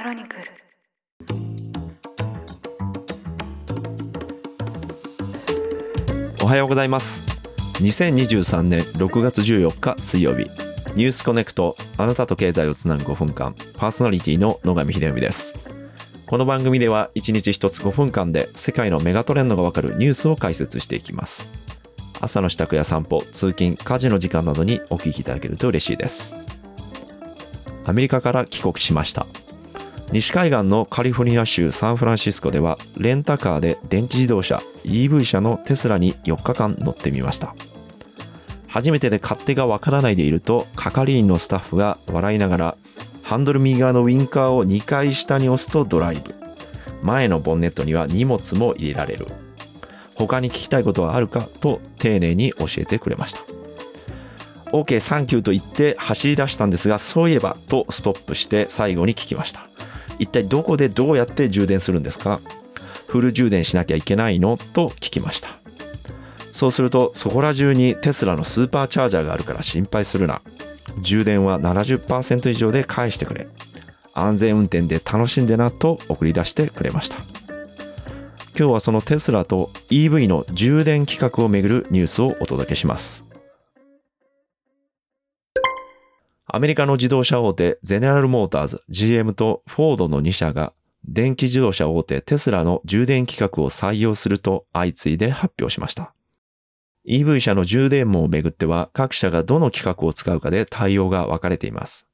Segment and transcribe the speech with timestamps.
[0.00, 0.42] クロニクル。
[6.42, 7.20] おはようございます。
[7.82, 10.48] 2023年6月14日水曜日。
[10.96, 13.54] ニュースコネクトあなたと経済をつなぐ5分間。
[13.76, 15.54] パーソナリティの野上秀文です。
[16.26, 21.44] この番組では1日1つ5分間で世界のメガトレンドがわかるニュースを解説していきます。
[22.22, 26.36] 朝の支度や散歩通勤家事の時間などにお聞きいただけると嬉しいです。
[27.84, 29.26] アメリカから帰国しました。
[30.12, 37.54] 西海岸のカリフォルニア州サンフランシスコではレンタカーで電気自動車 EV 車のテスラに4日間乗ってみました。
[38.66, 42.76] 初めてで勝手がわからないでいると係員のスタッフが笑いながら
[43.22, 46.34] ハンドル右側のウインカーを2回下に押すとドライブ。
[47.02, 49.26] 前のボンネットには荷物も入れられる。
[50.16, 53.40] 他に聞きたいことはあるかと丁寧に教えてくれました。
[54.72, 59.69] OK サンキューと言って走り出したんですがそういえばとストップして最後に聞きました。
[60.20, 62.40] 一体どこでどうやって充電するんですか？
[63.08, 64.56] フル充電しなきゃいけないの？
[64.56, 65.48] と聞きました。
[66.52, 70.42] そうするとそこら中にテスラのスーパーチャージャーがあるから心配するな。
[71.02, 73.48] 充電は70%以上で返してくれ。
[74.12, 77.16] 安全運転で楽しんでなと送り出してくれました。
[78.58, 83.24] 今日はそのテスラと EV の充電規格をめぐるニュースをお届けします。
[86.52, 90.72] アメリカの自動車大手ゼネラルモーターズ GM とフォードの2社が
[91.04, 96.12] 電気自動車大手テスラの充電規格を採用すると相次いで発表しました。
[97.08, 102.08] EV 車の充電網をめぐっては各社がどの規格を使うかで対応が分かれています。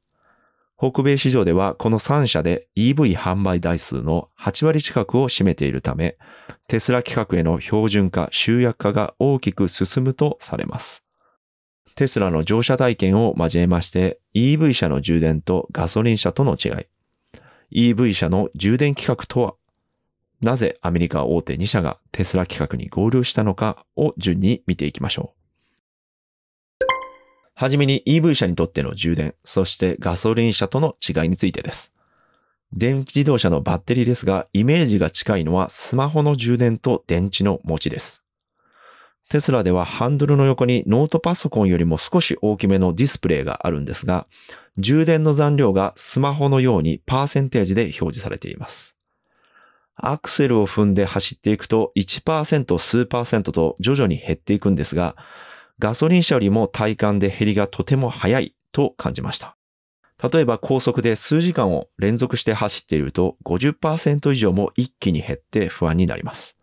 [0.78, 6.18] 北米市場ではこの3社で EV 販売台数の8割近くを占めているため、
[6.68, 11.05] テスラ規格への標準化、集約化が大きく進むとされます。
[11.96, 16.68] テスラの乗車体験を交えまして EV 車の充電とガソリン車との違
[17.72, 19.54] い、EV 車の充電規格とは、
[20.42, 26.84] なぜアメリカ大手2社がテスラ規格に合流したのかを順に見ていきましょう。
[27.54, 31.94] はじめに EV 車にとっての充電、そしてガソリン車との違いについてです。
[32.74, 38.25] 電気自動車のバッテリーですが、イメージが近いのはスマホの充電と電池の持ちです。
[39.28, 44.24] テスラではハンドルの横にノートパソコンよりも少し大きめのディスプレイがあるんですが、
[44.78, 48.96] 充電の残量がスマホのようにパーセンテージで表示されています。
[49.96, 55.16] アクセルを踏んで走っていくと1%数パーセントと徐々に減っていくんですが、
[55.78, 59.56] ガソリン車よりも体感で減りがとても速いと感じました。
[60.32, 66.58] 例えば高速で数時間を連続して走っていると50%以上も一気に減って不安になります。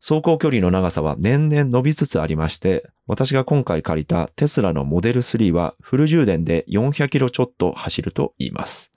[0.00, 8.92] 走行距離の長さは年々伸びつつありまして、私が今回借りたテスラのモデル3はフル充電で400キロちょっと走ると言います。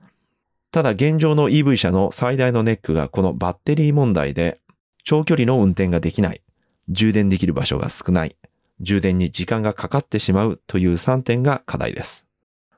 [0.72, 4.60] ただ現状の EV 車の最大のネックがこのバッテリー問題で、
[5.04, 6.42] 長距離の運転ができない、
[6.90, 8.36] 充電できる場所が少ない、
[8.80, 12.28] 充電に時間がかかってしまうという3点が課題です。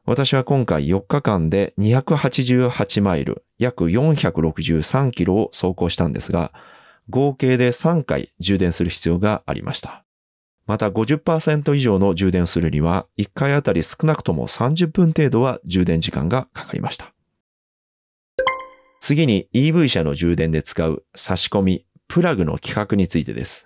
[0.06, 6.54] 私は今回4日間で288マイル、約463キロを走行したんですが、
[7.10, 10.04] 合計で3回充電する必要がありました。
[10.68, 17.14] また50%以上の充電するには1回あたり少なくとも30分程度は充電時間がかかりました。
[19.00, 23.66] 次に EV 車の充電で使う差し込み、プラグの規格についてです。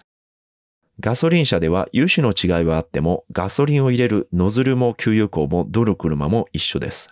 [1.01, 7.09] ガソリン車では油種の違いはあってもガソリンを入れるノズルも給油口もどの車も一緒です。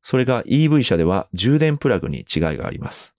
[0.00, 3.15] それが EV 車では充電プラグに違いがあります。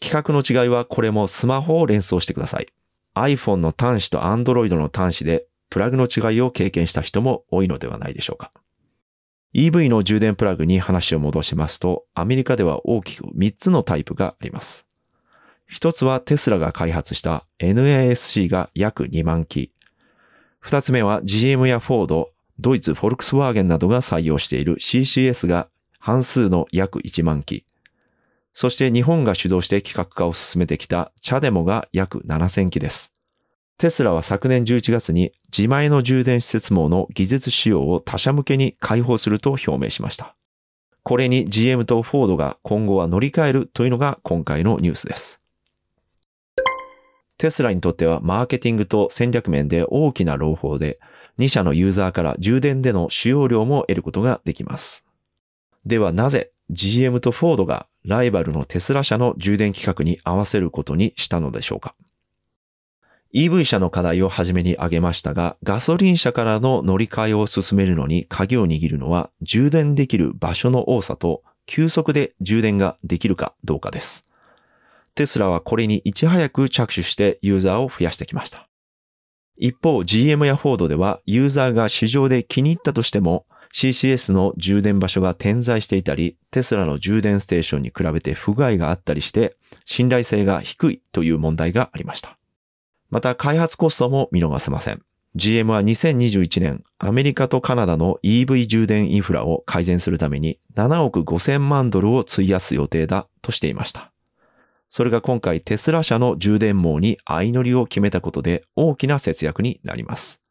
[0.00, 2.68] 規格の違いはこれもスマホを連想してください。
[3.14, 8.50] iPhone の端子と Android の端子でプラグの違いを経験した人も多いのではないでしょうか。
[9.54, 14.86] EV の充電プラグに話を戻しますと、アメリカでは大きく3つのタイプがあります。
[15.66, 19.72] 一つはテスラが開発した NACS が約2万機。
[20.60, 27.64] 二つ目は GM やフォード、ドイツフォルクスワーゲンなどが採用している CCS が半数の約1万機。
[28.52, 33.14] そして日本が主導して企画化を進めてきたチャデモが約7000機です。
[33.78, 40.36] テスラは昨年11月に自前の充電施設網の技術使用を他社向けに開放すると表明しました。
[41.02, 45.42] これに GM とフォードが今後は乗り換えるというのが今回のニュースです。
[47.38, 51.00] テスラにとってはマーケティングと戦略面で大きな朗報で、
[51.40, 55.04] 2社のユーザーから充電での使用量も得ることができます。
[55.84, 61.94] ではなぜ GM とフォードがライバルのテスラ社の充電規格に合わせることにしたのでしょうか
[63.34, 74.28] EV 車の課題をはじめに挙げましたが、ガソリン車からの乗り換えを進めるのに鍵を握るのは充電できる場所の多さと急速で充電ができるかどうかです。
[75.14, 78.68] テスラはこれにいち早く着手してユーザーを増やしてきました。
[79.56, 92.38] 一方 GM やフォードではユーザーが市場で気に入ったとしても CCS の充電場所が点在していたり、テスラの充電ステーションに比べて不具合があったりして、信頼性が低いという問題がありました。
[93.10, 95.02] また開発コストも見逃せません。
[95.34, 104.12] GM は2021年、アメリカとカナダの EV 充電インフラを改善するために7億5000万ドルを費やす予定だとしていました。
[104.90, 110.41] それが今回テスラ社の充電網に相乗りを決めたことで大きな節約になります。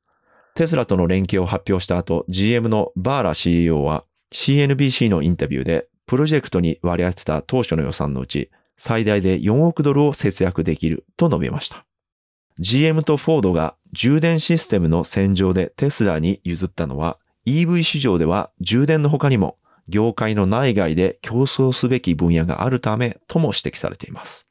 [0.56, 11.86] テスラとの連携を発表した後、GM のバーラ CEO は CNBC のインタビューで、プロジェクトに割り当てた当初の予算のうち、最大で4億ドルを節約できると述べました。
[12.60, 19.58] GM とフォードが充電システムの戦場でテスラに譲ったのは、EV 市場では充電の他にも、
[19.88, 24.48] 業界の内外で競争すべき分野があるためとも指摘されています。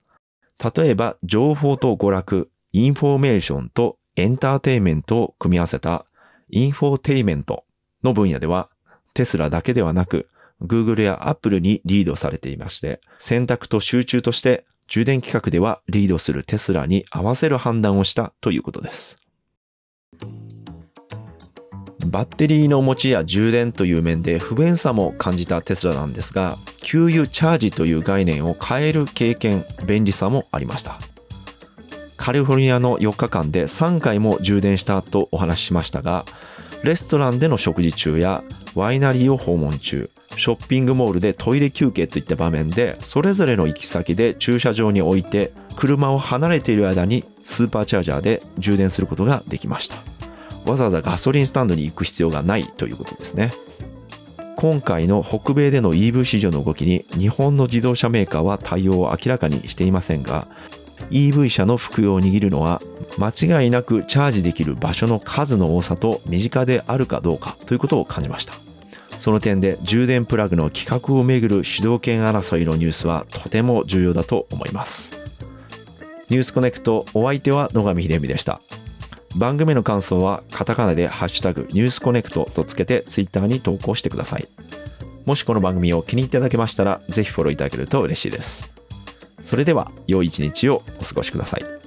[0.75, 6.05] 例えば、情報と娯楽、インフォメーションとエンターテイメントを組み合わせた
[6.51, 7.65] インフォテイメント
[8.05, 8.69] の分野では
[9.15, 10.29] テスラだけではなく
[10.63, 19.19] Google や Apple にリードされていまして選択と集中として充電規格ではリードするテスラに合わせる判断をしたということです。
[22.07, 30.99] バッテリーの持ちや充電という面で不便さも感じたテスラなんですが給油チャージという概念を変える経験便利さもありました。
[32.31, 36.25] カリフォルニアの4日間で3回も充電したとお話ししましたが、
[36.85, 38.45] レストランでの食事中や
[38.77, 49.97] ワイナリーを訪問中、ショッピングモールでトイレ休憩といった場面で、それぞれの行き先で駐車場に置いて、車を離れている間にスーパーチャージャーで充電することができました。
[50.65, 53.53] わざわざガソリンスタンドに行く必要がないということですね。
[54.55, 60.47] 今回の北米での EV 市場の動きに日本の自動車メーカーは対応を明らかにしていませんが、
[61.11, 62.81] EV 車の服用を握るのは
[63.19, 68.55] 間違いなくチャージできる場所の数の多さと身近であるかどうかということを感じました。
[69.19, 75.15] その点で充電プラグの規格をめぐる主導権争いのニュースはとても重要だと思います。
[76.31, 78.63] ニュースコネクトお相手は野上秀美でした。
[79.37, 84.49] 番組の感想はカタカナでハッシュタグニュースコネクトとつけてツイッターに投稿してください。
[85.27, 88.80] もしこの番組を気に入っていただけましたらぜひフォローいただけると嬉しいです。
[89.41, 91.80] それでは良い一日をお過ごしください。